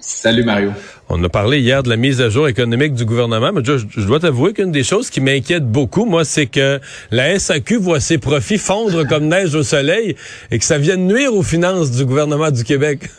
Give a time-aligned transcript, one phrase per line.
[0.00, 0.72] Salut Mario.
[1.08, 4.06] On a parlé hier de la mise à jour économique du gouvernement, mais je, je
[4.06, 6.80] dois t'avouer qu'une des choses qui m'inquiète beaucoup, moi, c'est que
[7.10, 10.16] la SAQ voit ses profits fondre comme neige au soleil
[10.50, 13.10] et que ça vienne nuire aux finances du gouvernement du Québec.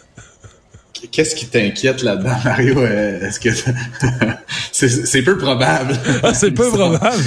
[1.11, 2.79] Qu'est-ce qui t'inquiète là-dedans, Mario?
[2.79, 3.49] Euh, Est-ce que
[4.71, 5.93] c'est peu probable?
[6.23, 7.23] Ah, c'est peu probable.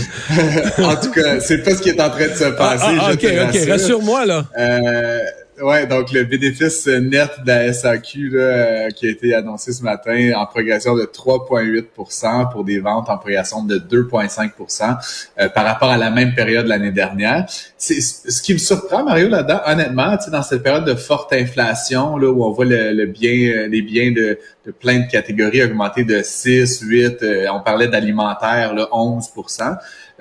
[0.79, 2.85] en tout cas, c'est pas ce qui est en train de se Ah, passer.
[2.89, 3.73] ah, je ok, te ok, rassure.
[3.73, 4.47] rassure-moi là.
[4.59, 5.19] Euh,
[5.63, 10.33] ouais, donc le bénéfice net de la SAQ euh, qui a été annoncé ce matin
[10.37, 14.97] en progression de 3,8% pour des ventes en progression de 2,5%
[15.39, 17.47] euh, par rapport à la même période l'année dernière.
[17.77, 22.31] C'est ce qui me surprend Mario là-dedans, honnêtement, dans cette période de forte inflation là
[22.31, 26.05] où on voit le, le bien, euh, les biens de, de plein de catégories augmenter
[26.05, 29.31] de 6, 8, euh, on parlait d'alimentaire là 11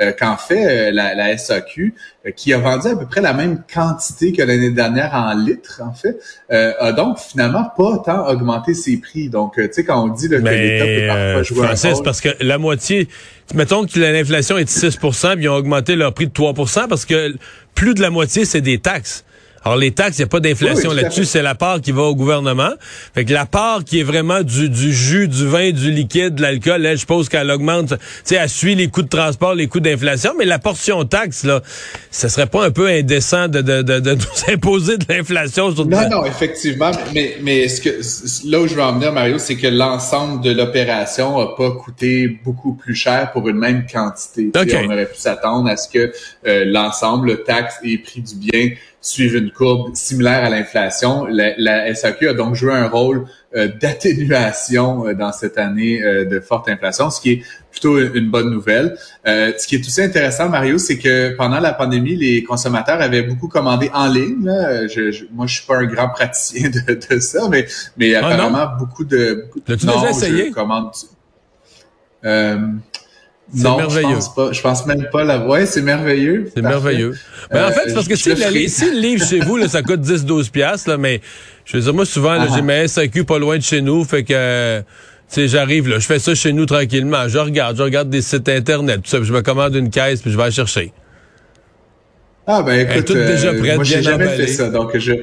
[0.02, 1.94] euh, qu'en fait euh, la, la SAQ,
[2.26, 5.82] euh, qui a vendu à peu près la même quantité que l'année dernière en litres,
[5.84, 6.18] en fait,
[6.52, 9.30] euh, a donc finalement pas tant augmenté ses prix.
[9.30, 12.04] Donc, tu sais, quand on dit là, que l'État peut parfois jouer un Francis, rôle...
[12.04, 13.08] parce que la moitié,
[13.54, 17.06] mettons que l'inflation est de 6 puis ils ont augmenté leur prix de 3% parce
[17.06, 17.36] que
[17.74, 19.25] plus de la moitié, c'est des taxes.
[19.66, 22.04] Alors, les taxes, il n'y a pas d'inflation Oui, là-dessus, c'est la part qui va
[22.04, 22.70] au gouvernement.
[23.16, 26.44] Fait que la part qui est vraiment du, du jus, du vin, du liquide, de
[26.44, 27.96] l'alcool, elle, je suppose qu'elle augmente, tu
[28.26, 31.64] sais, elle suit les coûts de transport, les coûts d'inflation, mais la portion taxe, là,
[32.12, 35.88] ce serait pas un peu indécent de, de, de, de nous imposer de l'inflation sur
[35.88, 39.56] Non, non, effectivement, mais, mais ce que, là où je veux en venir, Mario, c'est
[39.56, 44.52] que l'ensemble de l'opération a pas coûté beaucoup plus cher pour une même quantité.
[44.54, 44.86] Tu sais, OK.
[44.88, 46.12] On aurait pu s'attendre à ce que
[46.46, 48.70] euh, l'ensemble, le taxe et prix du bien
[49.06, 51.26] suivent une courbe similaire à l'inflation.
[51.26, 56.26] La, la SAQ a donc joué un rôle euh, d'atténuation euh, dans cette année euh,
[56.26, 58.98] de forte inflation, ce qui est plutôt une bonne nouvelle.
[59.28, 63.22] Euh, ce qui est aussi intéressant, Mario, c'est que pendant la pandémie, les consommateurs avaient
[63.24, 64.44] beaucoup commandé en ligne.
[64.46, 64.88] là.
[64.88, 67.68] Je, je- moi, je suis pas un grand praticien de, de ça, mais,
[67.98, 69.44] mais Ah, apparemment, beaucoup de...
[69.46, 70.48] beaucoup de- L'as-tu Non, déjà essayé?
[70.48, 70.92] Je commande...
[73.54, 74.08] C'est non, merveilleux.
[74.10, 74.52] je pense pas.
[74.52, 75.46] Je pense même pas la...
[75.46, 76.50] Ouais, c'est merveilleux.
[76.56, 77.14] C'est merveilleux.
[77.52, 78.68] Ben, en Euh, fait, c'est parce que si, le la- ferai.
[78.68, 81.22] si le livre chez vous, là, ça coûte 10-12 piastres, là, mais
[81.64, 82.48] je veux dire, moi, souvent, Ah.
[82.54, 84.86] j'ai ma SAQ pas loin de chez nous, fait que, tu
[85.28, 88.50] sais, j'arrive, là, je fais ça chez nous tranquillement, je regarde, je regarde des sites
[88.50, 90.92] Internet, tout ça, puis je me commande une caisse, puis je vais la chercher.
[92.48, 94.96] Ah ben Elle est écoute, toute déjà euh, prête, moi j'ai jamais fait ça, donc
[94.98, 95.14] je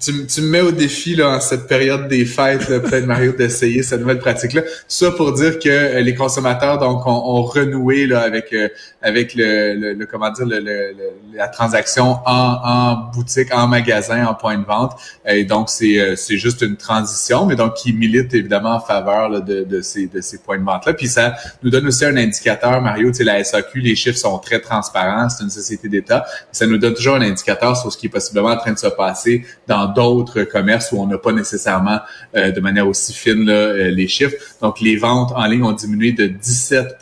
[0.00, 3.84] tu, tu me mets au défi là en cette période des fêtes, peut-être Mario, d'essayer
[3.84, 4.62] cette nouvelle pratique-là.
[4.88, 8.68] Ça pour dire que euh, les consommateurs donc ont, ont renoué là avec euh,
[9.00, 10.96] avec le, le, le- comment dire le- le-
[11.36, 14.92] la transaction en, en boutique, en magasin, en point de vente.
[15.24, 19.28] Et donc c'est euh, c'est juste une transition, mais donc qui milite évidemment en faveur
[19.28, 20.94] là, de, de ces de ces points de vente là.
[20.94, 23.10] Puis ça nous donne aussi un indicateur, Mario.
[23.10, 25.28] Tu sais la SAQ, les chiffres sont très transparents.
[25.28, 26.24] C'est une société d'État.
[26.50, 28.88] Ça nous donne toujours un indicateur sur ce qui est possiblement en train de se
[28.88, 31.98] passer dans d'autres commerces où on n'a pas nécessairement
[32.36, 34.34] euh, de manière aussi fine là, euh, les chiffres.
[34.62, 36.96] Donc, les ventes en ligne ont diminué de 17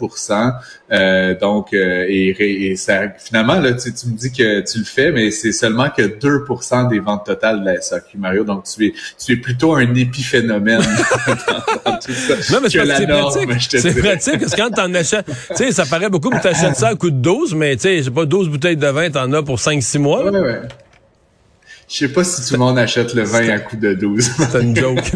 [0.93, 4.79] euh, Donc, euh, et, ré- et ça, finalement, là, tu, tu me dis que tu
[4.79, 8.45] le fais, mais c'est seulement que 2% des ventes totales de la SAQ, Mario.
[8.45, 10.81] Donc, tu es, tu es plutôt un épiphénomène
[11.85, 12.35] dans, dans tout ça.
[12.53, 13.49] Non, mais c'est pratique.
[13.81, 16.89] C'est pratique, parce que quand t'en achètes, tu sais, ça paraît beaucoup, mais t'achètes ça
[16.89, 19.43] à coup de 12, mais tu sais, j'ai pas 12 bouteilles de vin, t'en as
[19.43, 20.25] pour 5-6 mois.
[20.31, 20.61] Ouais, ouais.
[21.89, 24.25] Je sais pas si tout le monde achète le vin à coup de 12.
[24.39, 25.13] C'était une joke.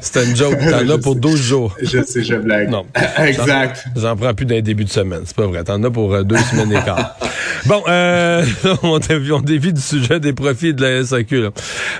[0.00, 0.58] C'était une joke.
[0.70, 1.20] T'en as pour sais.
[1.20, 1.76] 12 jours.
[1.82, 2.70] je sais, je blague.
[2.70, 2.86] Non.
[3.18, 3.84] exact.
[3.96, 5.22] J'en prends plus d'un début de semaine.
[5.24, 5.64] C'est pas vrai.
[5.64, 7.16] T'en as pour euh, deux semaines et quart.
[7.66, 8.42] Bon, euh,
[8.82, 11.42] on, dévie, on dévie du sujet des profits de la SAQ.
[11.42, 11.50] Là.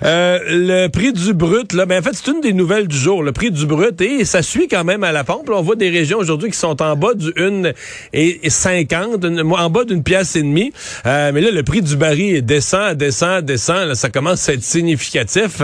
[0.04, 3.22] Euh, le prix du brut, là, ben en fait, c'est une des nouvelles du jour.
[3.22, 5.48] Le prix du brut, et ça suit quand même à la pompe.
[5.48, 7.72] Là, on voit des régions aujourd'hui qui sont en bas du 1
[8.12, 10.72] et 50, une- en bas d'une pièce et demie.
[11.06, 13.88] Euh, mais là, le prix du baril descend, descend, descend.
[13.88, 15.60] Là, ça commence à être significatif.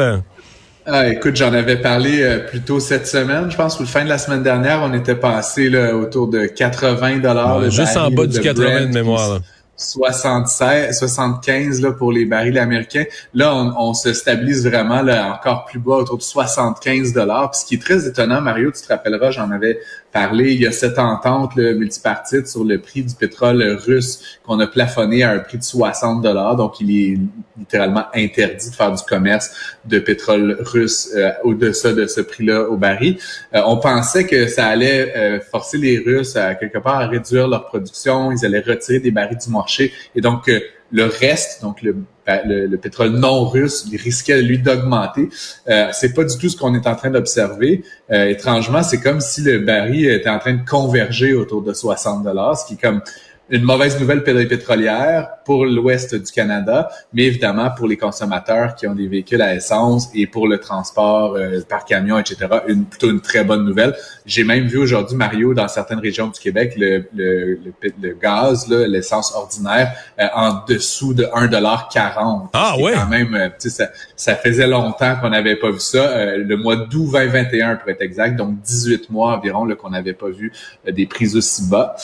[0.88, 4.04] Ah, écoute, j'en avais parlé euh, plus tôt cette semaine, je pense, ou le fin
[4.04, 7.69] de la semaine dernière, on était passé là, autour de 80 dollars.
[7.70, 9.34] juste en bas du 80 de mémoire.
[9.34, 9.38] Là.
[9.76, 13.05] 76, 75 là, pour les barils américains.
[13.34, 17.50] Là, on, se stabilise vraiment là, encore plus bas, autour de 75 dollars.
[17.50, 19.78] Puis ce qui est très étonnant, Mario, tu te rappelleras, j'en avais
[20.12, 24.58] parlé, il y a cette entente là, multipartite sur le prix du pétrole russe qu'on
[24.61, 26.56] a plafonné à un prix de 60 dollars.
[26.56, 27.19] Donc, il est
[27.58, 32.76] littéralement interdit de faire du commerce de pétrole russe euh, au-dessus de ce prix-là au
[32.76, 33.19] baril.
[33.55, 37.49] Euh, on pensait que ça allait euh, forcer les Russes à quelque part à réduire
[37.49, 39.66] leur production, ils allaient retirer des barils du marché
[40.15, 40.51] et donc
[40.93, 41.97] le reste, donc le,
[42.27, 45.29] le, pétrole non russe, il risquait lui d'augmenter.
[45.69, 47.83] Euh, c'est pas du tout ce qu'on est en train d'observer.
[48.11, 52.59] étrangement, c'est comme si le baril était en train de converger autour de 60 dollars,
[52.59, 53.03] ce qui est comme
[53.48, 58.94] une mauvaise nouvelle pétrolière pour l'ouest du Canada, mais évidemment pour les consommateurs qui ont
[58.94, 62.46] des véhicules à essence et pour le transport euh, par camion, etc.
[62.66, 63.94] Une, plutôt une très bonne nouvelle.
[64.26, 67.60] J'ai même vu aujourd'hui, Mario, dans certaines régions du Québec, le, le,
[68.02, 72.94] le, gaz, l'essence ordinaire, euh, en dessous de 1,40 Ah ouais?
[72.94, 76.37] Quand même, euh, ça, ça faisait longtemps qu'on n'avait pas vu ça.
[76.37, 80.52] le mois d'août 2021, pour être exact, donc 18 mois environ qu'on n'avait pas vu
[80.90, 81.94] des prix aussi bas.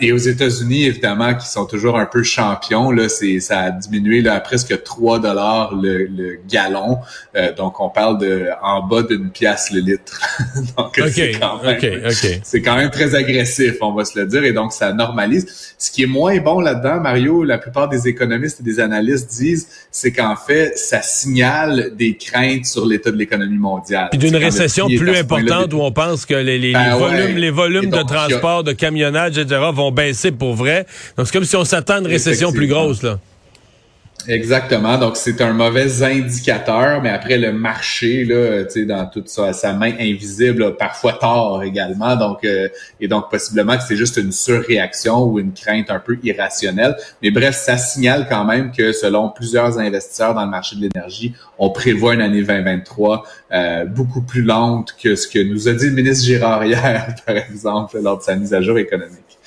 [0.00, 4.22] et aux États-Unis, évidemment, qui sont toujours un peu champions, là, c'est, ça a diminué
[4.22, 6.98] là, à presque 3 dollars le, le, gallon.
[7.34, 10.20] Euh, donc, on parle de en bas d'une pièce le litre.
[10.76, 12.10] donc, c'est, quand même,
[12.42, 14.44] c'est quand même très agressif, on va se le dire.
[14.44, 15.74] Et donc, ça normalise.
[15.78, 19.68] Ce qui est moins bon là-dedans, Mario, la plupart des économistes et des analystes disent,
[19.90, 24.08] c'est qu'en fait, ça signale des craintes sur l'état de l'économie mondiale.
[24.10, 27.90] Puis d'une récession plus importante où on pense que les, les, ben volumes, les volumes
[27.90, 30.86] de transport, de camionnage, etc., vont baisser pour vrai.
[31.16, 33.20] Donc, c'est comme si on s'attend à une récession plus grosse, là.
[34.28, 34.98] Exactement.
[34.98, 39.52] Donc, c'est un mauvais indicateur, mais après, le marché, là, tu sais, dans toute sa,
[39.52, 42.16] sa main invisible, parfois tort également.
[42.16, 42.68] Donc, euh,
[43.00, 46.96] et donc, possiblement que c'est juste une surréaction ou une crainte un peu irrationnelle.
[47.22, 51.34] Mais bref, ça signale quand même que selon plusieurs investisseurs dans le marché de l'énergie,
[51.58, 55.86] on prévoit une année 2023 euh, beaucoup plus lente que ce que nous a dit
[55.86, 59.38] le ministre Girard hier, par exemple, lors de sa mise à jour économique.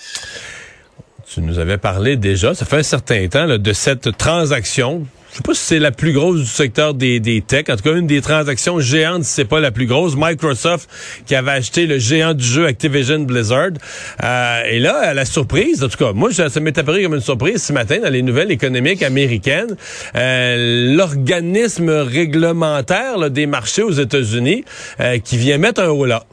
[1.41, 5.05] Nous avais parlé déjà, ça fait un certain temps, de cette transaction.
[5.31, 7.69] Je sais pas si c'est la plus grosse du secteur des, des techs.
[7.69, 10.15] En tout cas, une des transactions géantes, si c'est pas la plus grosse.
[10.17, 10.89] Microsoft
[11.27, 13.71] qui avait acheté le géant du jeu Activision Blizzard.
[14.23, 17.21] Euh, et là, à la surprise, en tout cas, moi, ça m'est apparu comme une
[17.21, 19.75] surprise ce matin dans les nouvelles économiques américaines.
[20.15, 24.65] Euh, L'organisme réglementaire des marchés aux États-Unis
[24.99, 26.25] euh, qui vient mettre un haut là.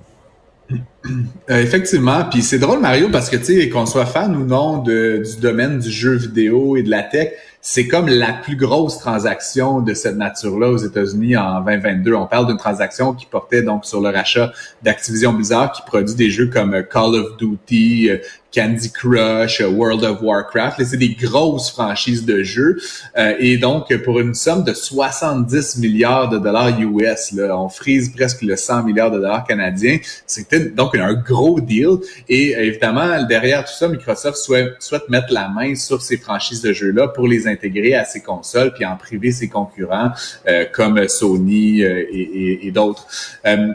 [1.50, 4.78] Euh, effectivement, puis c'est drôle Mario parce que tu sais qu'on soit fan ou non
[4.78, 7.32] de, du domaine du jeu vidéo et de la tech,
[7.68, 12.14] c'est comme la plus grosse transaction de cette nature-là aux États-Unis en 2022.
[12.14, 16.30] On parle d'une transaction qui portait donc sur le rachat d'Activision Blizzard qui produit des
[16.30, 18.18] jeux comme Call of Duty, euh,
[18.54, 20.84] Candy Crush, World of Warcraft.
[20.84, 22.78] C'est des grosses franchises de jeux.
[23.16, 28.10] Euh, et donc, pour une somme de 70 milliards de dollars US, là, on frise
[28.10, 29.98] presque le 100 milliards de dollars canadiens.
[30.26, 31.98] C'était donc un gros deal.
[32.28, 36.72] Et évidemment, derrière tout ça, Microsoft souhaite, souhaite mettre la main sur ces franchises de
[36.72, 40.10] jeux-là pour les intégrer à ses consoles, puis en priver ses concurrents
[40.48, 43.06] euh, comme Sony euh, et, et, d'autres.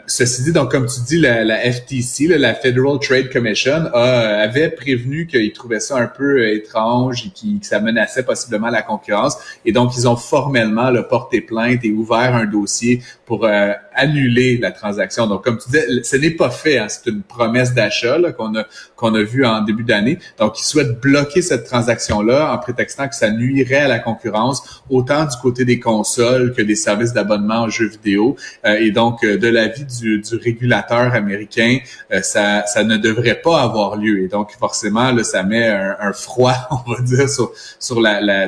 [0.06, 5.26] ceci dit, donc comme tu dis, la, la FTC, la Federal Trade Commission, a, prévenu
[5.26, 9.36] qu'ils trouvaient ça un peu euh, étrange et que ça menaçait possiblement la concurrence.
[9.64, 14.58] Et donc, ils ont formellement le porté plainte et ouvert un dossier pour euh, annuler
[14.58, 15.26] la transaction.
[15.26, 16.78] Donc, comme tu disais, ce n'est pas fait.
[16.78, 16.86] Hein.
[16.88, 18.64] c'est une promesse d'achat qu'on a
[18.96, 20.18] qu'on a vu en début d'année.
[20.38, 25.24] Donc, ils souhaitent bloquer cette transaction-là en prétextant que ça nuirait à la concurrence, autant
[25.24, 28.36] du côté des consoles que des services d'abonnement aux jeux vidéo.
[28.64, 31.78] Euh, et donc, de l'avis du, du régulateur américain,
[32.22, 34.22] ça, ça ne devrait pas avoir lieu.
[34.22, 37.52] Et donc, forcément, ça met un, froid, on va dire, sur,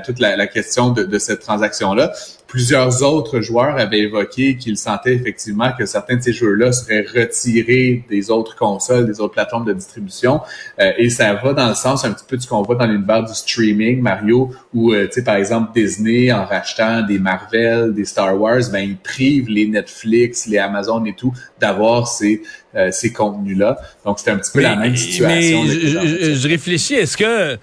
[0.04, 2.12] toute la, question de, de cette transaction-là.
[2.46, 8.04] Plusieurs autres joueurs avaient évoqué qu'ils sentaient effectivement que certains de ces jeux-là seraient retirés
[8.08, 10.40] des autres consoles, des autres plateformes de distribution.
[10.78, 12.86] Euh, et ça va dans le sens un petit peu de ce qu'on voit dans
[12.86, 17.94] l'univers du streaming, Mario, où, euh, tu sais, par exemple, Disney, en rachetant des Marvel,
[17.94, 22.42] des Star Wars, ben, ils privent les Netflix, les Amazon et tout d'avoir ces
[22.76, 23.78] euh, ces contenus-là.
[24.04, 25.62] Donc, c'est un petit peu la même situation.
[25.64, 27.58] Mais je, je, réfléchis, est-ce que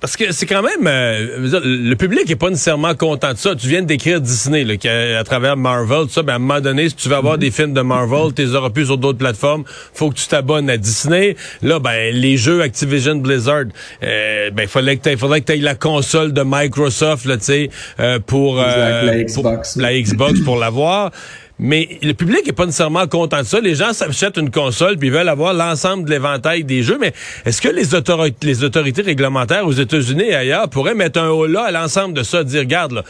[0.00, 3.54] parce que c'est quand même euh, le public est pas nécessairement content de ça.
[3.56, 4.74] Tu viens de décrire Disney là,
[5.18, 6.22] à, travers Marvel, tout ça.
[6.22, 8.54] Ben, à un moment donné, si tu veux avoir des films de Marvel, tu les
[8.54, 9.64] auras plus sur d'autres plateformes.
[9.92, 11.36] Faut que tu t'abonnes à Disney.
[11.62, 13.64] Là, ben les jeux Activision Blizzard,
[14.02, 17.70] euh, ben fallait que tu faudrait que tu la console de Microsoft là, tu sais,
[17.98, 21.10] euh, pour, la Xbox, pour la Xbox pour l'avoir.
[21.58, 23.60] Mais le public est pas nécessairement content de ça.
[23.60, 26.98] Les gens s'achètent une console puis veulent avoir l'ensemble de l'éventail des jeux.
[27.00, 27.14] Mais
[27.46, 31.46] est-ce que les, autorités, les autorités réglementaires aux États-Unis et ailleurs pourraient mettre un haut
[31.46, 33.04] là à l'ensemble de ça, dire, regarde, là,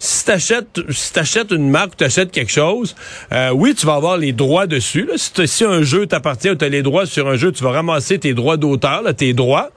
[0.00, 2.96] si t'achètes si t'achètes une marque ou t'achètes quelque chose,
[3.32, 5.06] euh, oui, tu vas avoir les droits dessus.
[5.06, 5.14] Là.
[5.16, 8.18] Si, si un jeu t'appartient ou t'as les droits sur un jeu, tu vas ramasser
[8.18, 9.70] tes droits d'auteur, tes droits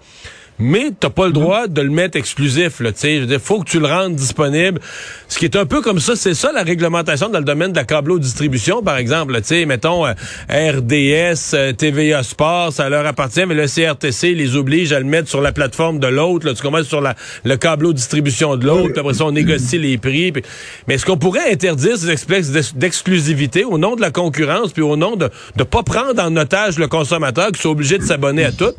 [0.60, 2.80] mais t'as pas le droit de le mettre exclusif.
[2.80, 4.80] Là, il faut que tu le rendes disponible.
[5.28, 7.78] Ce qui est un peu comme ça, c'est ça la réglementation dans le domaine de
[7.78, 9.34] la câblo-distribution, par exemple.
[9.34, 10.14] Là, mettons euh,
[10.50, 15.30] RDS, euh, TVA Sport, ça leur appartient, mais le CRTC les oblige à le mettre
[15.30, 16.52] sur la plateforme de l'autre.
[16.52, 20.34] Tu commences sur la, le câblo-distribution de l'autre, après ça, on négocie les prix.
[20.88, 24.96] Mais est-ce qu'on pourrait interdire ces espèces d'exclusivité au nom de la concurrence, puis au
[24.96, 28.52] nom de ne pas prendre en otage le consommateur qui soit obligé de s'abonner à
[28.52, 28.74] tout?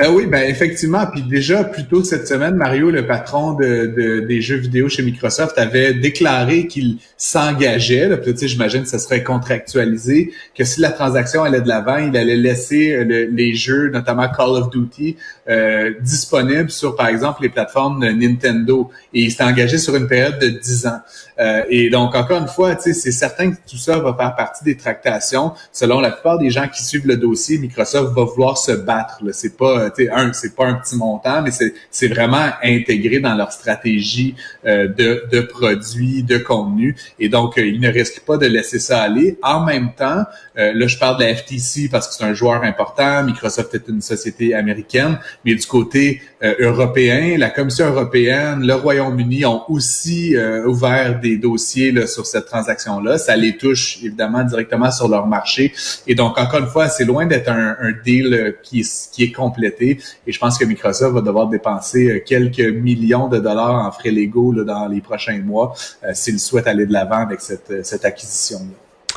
[0.00, 1.06] Euh, oui, ben effectivement.
[1.06, 5.58] Puis déjà, plus tôt cette semaine, Mario, le patron de, des jeux vidéo chez Microsoft,
[5.58, 11.44] avait déclaré qu'il s'engageait, là, peut-être j'imagine que ça serait contractualisé, que si la transaction
[11.44, 15.16] allait de l'avant, il allait laisser euh, les jeux, notamment Call of Duty,
[15.50, 18.90] euh, disponibles sur, par exemple, les plateformes Nintendo.
[19.12, 21.00] Et il s'est engagé sur une période de 10 ans.
[21.40, 24.76] Euh, et donc, encore une fois, c'est certain que tout ça va faire partie des
[24.76, 25.52] tractations.
[25.72, 29.20] Selon la plupart des gens qui suivent le dossier, Microsoft va vouloir se battre.
[29.32, 31.50] C'est pas, un, c'est pas un petit montant, mais
[31.90, 34.34] c'est vraiment intégré dans leur stratégie
[34.66, 36.96] euh, de, de produits, de contenu.
[37.18, 39.38] Et donc, euh, ils ne risquent pas de laisser ça aller.
[39.42, 40.24] En même temps,
[40.58, 43.24] euh, là, je parle de la FTC parce que c'est un joueur important.
[43.24, 46.22] Microsoft est une société américaine, mais du côté
[46.58, 53.18] européen, la Commission européenne, le Royaume-Uni ont aussi ouvert des dossiers là, sur cette transaction-là.
[53.18, 55.72] Ça les touche évidemment directement sur leur marché.
[56.06, 59.79] Et donc, encore une fois, c'est loin d'être un, un, deal qui, qui est complété.
[59.80, 64.52] Et je pense que Microsoft va devoir dépenser quelques millions de dollars en frais légaux
[64.64, 69.16] dans les prochains mois euh, s'il souhaite aller de l'avant avec cette, cette acquisition-là.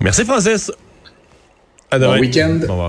[0.00, 0.72] Merci Francis.
[1.90, 2.14] À demain.
[2.14, 2.58] Bon week-end.
[2.68, 2.88] Au revoir.